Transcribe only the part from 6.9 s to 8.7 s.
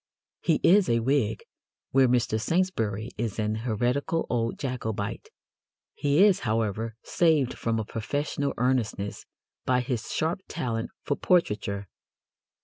saved from a professorial